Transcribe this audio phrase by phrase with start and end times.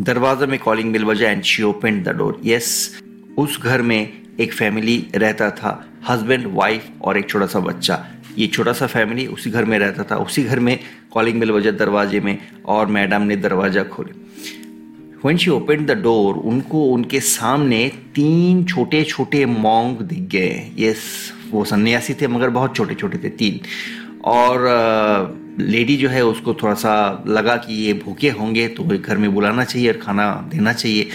[0.00, 2.68] दरवाज़ा में calling bell बजा and she open the door yes
[3.38, 5.72] उस घर में एक फैमिली रहता था
[6.08, 7.98] हस्बैंड वाइफ और एक छोटा सा बच्चा।
[8.38, 10.78] ये छोटा सा फैमिली उसी घर में रहता था, उसी घर में
[11.12, 14.18] कॉलिंग बिल बजा दरवाजे में और मैडम ने दरवाज़ा खोले।
[15.24, 21.32] When she open the door उनको उनके सामने तीन छोटे छोटे मोंग दिख गए। यस
[21.50, 23.60] वो सन्यासी थे, मगर बहुत छोटे छोटे थे, तीन।
[24.24, 24.66] और
[25.60, 29.64] लेडी जो है उसको थोड़ा सा लगा कि ये भूखे होंगे तो घर में बुलाना
[29.64, 31.08] चाहिए और खाना देना चाहिए।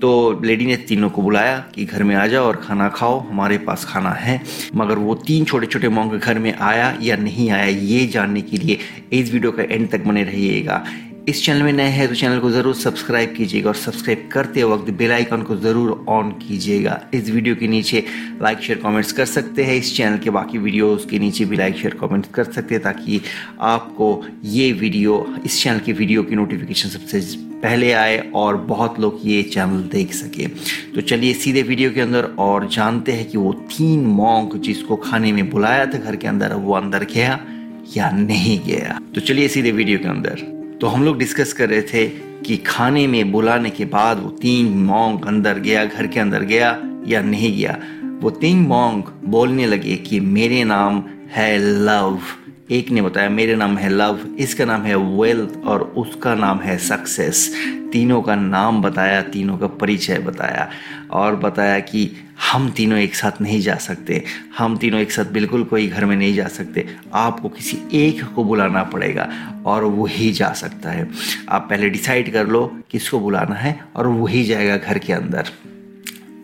[0.00, 3.58] तो लेडी ने तीनों को बुलाया कि घर में आ जाओ और खाना खाओ, हमारे
[3.58, 4.40] पास खाना है।
[4.74, 8.56] मगर वो तीन छोटे छोटे मोंग घर में आया या नहीं आया, ये जानने के
[8.56, 8.78] लिए
[9.12, 10.84] इस वीडियो का एंड तक बने रहिएगा।
[11.28, 14.90] इस चैनल में नए हैं तो चैनल को ज़रूर सब्सक्राइब कीजिएगा और सब्सक्राइब करते वक्त
[14.92, 18.04] बेल आइकन को ज़रूर ऑन कीजिएगा। इस वीडियो के नीचे
[18.42, 21.76] लाइक शेयर कमेंट्स कर सकते हैं। इस चैनल के बाकी वीडियोस के नीचे भी लाइक
[21.76, 23.20] शेयर कमेंट्स कर सकते हैं ताकि
[23.60, 27.20] आपको ये वीडियो इस चैनल की वीडियो की नोटिफिकेशन सबसे
[27.62, 30.46] पहले आए और बहुत लोग ये चैनल देख सके।
[30.94, 35.32] तो चलिए सीधे वीडियो के अंदर और जानते हैं कि वो तीन मॉन्क जिसको खाने
[35.32, 37.38] में बुलाया था घर के अंदर, वो अंदर गया
[37.96, 38.98] या नहीं गया?
[39.14, 42.06] तो चलिए सीधे वीडियो के अंदर। तो हम लोग डिस्कस कर रहे थे
[42.46, 46.78] कि खाने में बुलाने के बाद वो तीन मोंग अंदर गया, घर के अंदर गया
[47.06, 47.76] या नहीं गया।
[48.20, 52.20] वो तीन मोंग बोलने लगे कि मेरे नाम है लव।
[52.70, 56.78] एक ने बताया, मेरे नाम है लव, इसका नाम है वेल्थ और उसका नाम है
[56.78, 57.54] सक्सेस
[57.92, 60.68] तीनों का नाम बताया तीनों का परिचय बताया
[61.10, 62.10] और बताया कि
[62.52, 64.22] हम तीनों एक साथ नहीं जा सकते
[64.58, 68.44] हम तीनों एक साथ बिल्कुल कोई घर में नहीं जा सकते। आपको किसी एक को
[68.44, 69.28] बुलाना पड़ेगा
[69.66, 71.08] और वही जा सकता है।
[71.48, 75.50] आप पहले डिसाइड कर लो किसको बुलाना है और वही जाएगा घर के अंदर।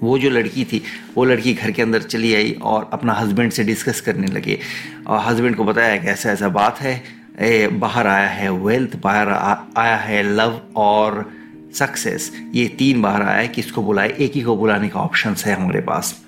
[0.02, 0.82] वो जो लड़की थी
[1.16, 4.58] वो लड़की घर के अंदर चली आई और अपना हस्बैंड से डिस्कस करने लगे
[5.06, 7.02] और हस्बैंड को बताया कि ऐसा ऐसा बात है
[7.40, 11.30] ए, बाहर आया है वेल्थ बाहर आ, आया है लव और
[11.74, 15.54] सक्सेस ये तीन बार आया है किसको बुलाए, एक ही को बुलाने का ऑप्शन है
[15.54, 16.24] हमारे पास।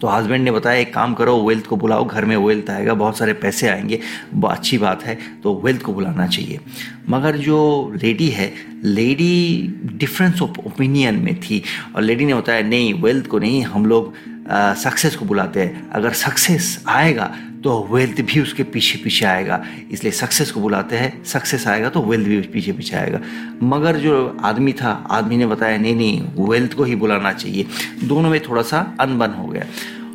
[0.00, 3.18] तो हस्बैंड ने बताया, एक काम करो वेल्थ को बुलाओ, घर में वेल्थ आएगा, बहुत
[3.18, 4.00] सारे पैसे आएँगे
[4.46, 6.60] अच्छी बात है तो वेल्थ को बुलाना चाहिए।
[7.08, 7.58] मगर जो
[8.02, 8.52] लेडी है
[8.84, 11.62] लेडी डिफरेंस ऑफ़ ओपिनियन में थी,
[11.96, 14.14] और लेडी ने बताया, नहीं वेल्थ को नहीं, हम लोग
[14.50, 20.12] सक्सेस को बुलाते हैं। अगर सक्सेस आएगा तो वेल्थ भी उसके पीछे पीछे आएगा। इसलिए
[20.12, 23.20] सक्सेस को बुलाते हैं। सक्सेस आएगा तो वेल्थ भी पीछे पीछे आएगा।
[23.62, 27.66] मगर जो आदमी था, आदमी ने बताया, नहीं नहीं वेल्थ को ही बुलाना चाहिए।
[28.04, 29.64] दोनों में थोड़ा सा अनबन हो गया।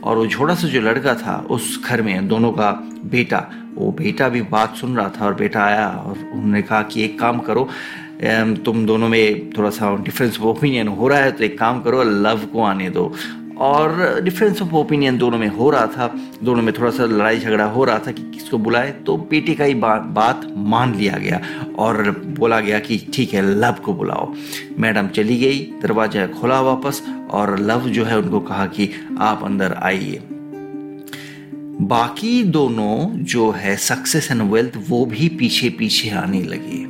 [0.04, 2.72] और वो छोटा सा जो लड़का था, उस घर में दोनों का
[3.06, 7.04] बेटा, वो बेटा भी बात सुन रहा था और बेटा आया और उन्होंने कहा कि
[7.04, 7.70] एक काम करो
[8.66, 12.04] तुम दोनों में थोड़ा सा डिफरेंस ऑफ़ ओपिनियन हो रहा है तो एक काम करो
[12.04, 13.12] लव को आने दो।
[13.58, 16.08] और डिफरेंस ऑफ़ ओपिनियन दोनों में हो रहा था,
[16.44, 19.64] दोनों में थोड़ा सा लड़ाई झगड़ा हो रहा था कि किसको बुलाए तो बेटे का
[19.64, 21.42] ही बात बात मान लिया गया
[21.80, 22.10] और
[22.40, 24.34] बोला गया कि ठीक है, लव को बुलाओ।
[24.80, 29.74] मैडम चली गई, दरवाज़ा खोला वापस और लव जो है उनको कहा कि आप अंदर
[29.74, 30.22] आइए।
[31.82, 36.86] बाकी दोनों जो है सक्सेस एंड वेल्थ वो भी पीछे पीछे आने लगे।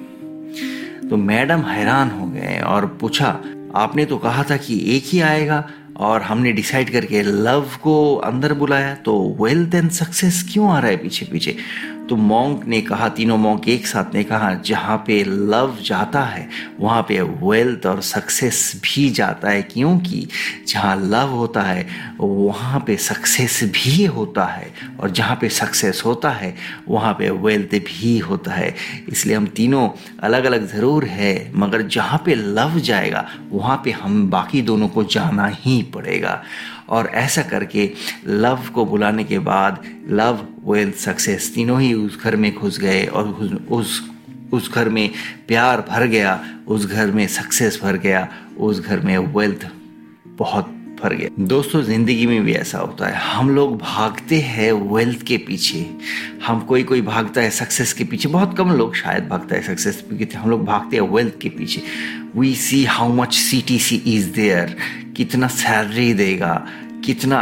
[1.10, 3.40] तो मैडम हैरान हो गए और पूछा,
[3.76, 5.64] आपने तो कहा था कि एक ही आएगा?
[5.98, 10.92] और हमने डिसाइड करके लव को अंदर बुलाया तो वेल्थ एंड सक्सेस क्यों आ रहा
[10.92, 11.56] है पीछे पीछे
[12.10, 16.50] तो मॉन्क ने कहा, तीनों मॉन्क एक साथ ने कहा, जहाँ पे लव जाता है,
[16.80, 20.28] वहाँ पे वेल्थ और सक्सेस भी जाता है। क्योंकि
[20.68, 21.88] जहाँ लव होता है,
[22.20, 26.56] वहाँ पे सक्सेस भी होता है। और जहाँ पे सक्सेस होता है,
[26.88, 28.76] वहाँ पे वेल्थ भी होता है।
[29.10, 34.30] इसलिए हम तीनों अलग अलग ज़रूर है, मगर जहाँ पे लव जाएगा, वहाँ पे हम
[34.30, 36.44] बाकी दोनों को जाना ही पड़ेगा।
[36.90, 37.92] और ऐसा करके
[38.28, 43.06] लव को बुलाने के बाद लव वेल्थ सक्सेस तीनों ही उस घर में घुस गए
[43.06, 43.28] और
[43.72, 44.10] उस
[44.54, 45.12] उस घर में
[45.48, 48.28] प्यार भर गया, उस घर में सक्सेस भर गया,
[48.58, 49.68] उस घर में वेल्थ
[50.26, 55.24] बहुत भर गया। दोस्तों, ज़िंदगी में भी ऐसा होता है। हम लोग भागते हैं वेल्थ
[55.24, 55.86] के पीछे।
[56.46, 60.04] हम कोई कोई भागता है सक्सेस के पीछे। बहुत कम लोग शायद भागता है सक्सेस
[60.10, 61.82] के पीछे। हम लोग भागते हैं वेल्थ के पीछे।
[62.36, 64.76] We see how much C T C is there
[65.18, 66.54] कितना सैलरी देगा।
[67.06, 67.38] कितना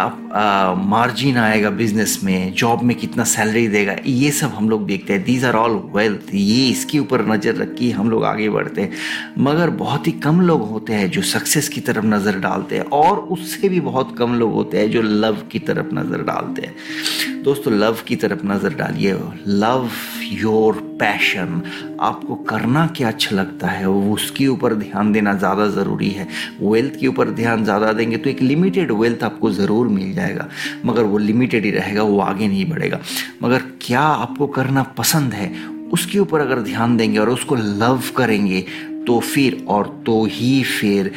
[0.88, 5.24] मार्जिन आएगा बिज़नेस में जॉब में कितना सैलरी देगा, ये सब हम लोग देखते हैं।
[5.24, 8.92] दीज आर ऑल वेल्थ ये इसके ऊपर नज़र रख के हम लोग आगे बढ़ते हैं।
[9.40, 13.20] मगर बहुत ही कम लोग होते हैं जो सक्सेस की तरफ़ नज़र डालते हैं और
[13.32, 17.72] उससे भी बहुत कम लोग होते हैं जो लव की तरफ़ नज़र डालते हैं। दोस्तों,
[17.74, 19.14] लव की तरफ़ नज़र डालिए।
[19.48, 19.90] Love
[20.24, 21.62] your passion.
[22.02, 26.28] आपको करना क्या अच्छा लगता है उसके ऊपर ध्यान देना ज़्यादा ज़रूरी है।
[26.62, 30.48] वेल्थ के ऊपर ध्यान ज़्यादा देंगे तो एक लिमिटेड वेल्थ आपको ज़रूर मिल जाएगा।
[30.86, 33.00] मगर वो लिमिटेड ही रहेगा, वो आगे नहीं बढ़ेगा।
[33.44, 35.52] मगर क्या आपको करना पसंद है,
[35.94, 38.66] उसके ऊपर अगर ध्यान देंगे और उसको लव करेंगे
[39.08, 41.12] तो फिर और तो ही फिर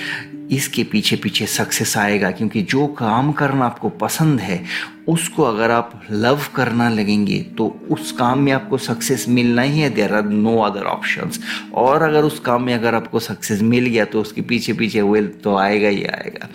[0.51, 4.65] इसके पीछे पीछे सक्सेस आएगा, क्योंकि जो काम करना आपको पसंद है,
[5.09, 9.91] उसको अगर आप लव करना लगेंगे तो उस काम में आपको सक्सेस मिलना ही है।
[9.91, 11.41] There are no other options
[11.75, 15.43] और अगर उस काम में अगर आपको सक्सेस मिल गया तो उसके पीछे पीछे वेल्थ
[15.45, 16.49] तो आएगा ही आएगा।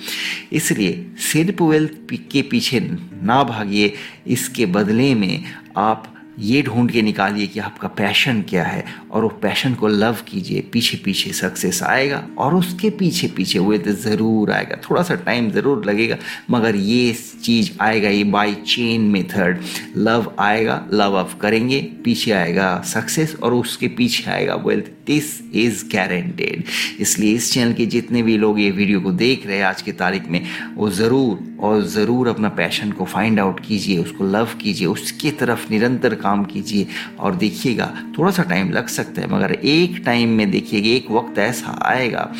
[0.51, 3.93] इसलिए सिर्फ़ वेल्थ के पीछे ना भागिए,
[4.27, 5.43] इसके बदले में
[5.77, 10.17] आप ये ढूंढ के निकालिए कि आपका पैशन क्या है और वो पैशन को लव
[10.27, 15.15] कीजिए, पीछे पीछे सक्सेस आएगा और उसके पीछे पीछे वो तो ज़रूर आएगा। थोड़ा सा
[15.17, 16.17] टाइम ज़रूर लगेगा,
[16.51, 17.13] मगर ये
[17.43, 19.59] चीज़ आएगा, ये बाई चेन मेथड
[19.97, 25.83] लव आएगा लव अफ करेंगे, पीछे आएगा सक्सेस और उसके पीछे आएगा वेल्थ दिस इज़
[25.93, 26.63] गारंटेड
[26.99, 29.91] इसलिए इस चैनल के जितने भी लोग ये वीडियो को देख रहे हैं आज की
[29.93, 30.41] तारीख में,
[30.75, 35.69] वो ज़रूर और ज़रूर अपना पैशन को फाइंड आउट कीजिए, उसको लव कीजिए, उसकी तरफ़
[35.71, 36.87] निरंतर काम कीजिए
[37.19, 41.37] और देखिएगा थोड़ा सा टाइम लग सकता है, मगर एक टाइम में देखिएगा, एक वक्त
[41.39, 42.31] ऐसा आएगा,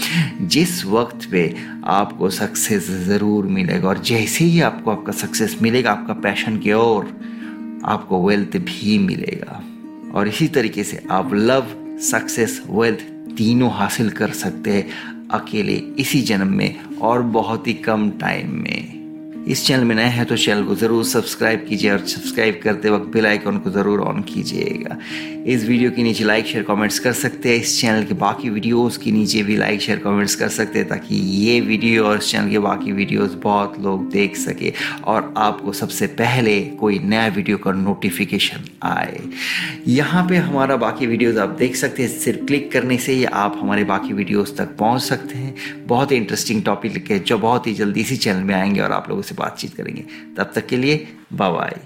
[0.41, 1.56] जिस वक्त पे
[1.86, 7.06] आपको सक्सेस ज़रूर मिलेगा और जैसे ही आपको आपका सक्सेस मिलेगा, आपका पैशन की ओर
[7.86, 9.62] आपको वेल्थ भी मिलेगा।
[10.15, 11.68] और इसी तरीके से आप लव
[12.01, 13.00] सक्सेस वेल्थ
[13.38, 18.98] तीनों हासिल कर सकते हैं अकेले, इसी जन्म में और बहुत ही कम टाइम में।
[19.49, 23.05] इस चैनल में नए हैं तो चैनल को ज़रूर सब्सक्राइब कीजिए और सब्सक्राइब करते वक्त
[23.13, 24.97] बेल आइकन को ज़रूर ऑन कीजिएगा।
[25.47, 28.97] इस वीडियो के नीचे लाइक शेयर कमेंट्स कर सकते हैं। इस चैनल के बाकी वीडियोस
[28.97, 32.49] के नीचे भी लाइक शेयर कमेंट्स कर सकते हैं ताकि ये वीडियो और इस चैनल
[32.51, 34.73] के बाकी वीडियोस बहुत लोग देख सके
[35.05, 39.19] और आपको सबसे पहले कोई नया वीडियो का नोटिफिकेशन आए।
[39.87, 43.57] यहाँ पे हमारा बाकी वीडियोस आप देख सकते हैं। सिर्फ़ क्लिक करने से ही आप
[43.61, 45.55] हमारे बाकी वीडियोस तक पहुँच सकते हैं।
[45.87, 49.09] बहुत ही इंटरेस्टिंग टॉपिक लिखे जो बहुत ही जल्दी इसी चैनल में आएँगे और आप
[49.09, 50.06] लोगों से बातचीत करेंगे।
[50.38, 51.80] तब तक के लिए बाय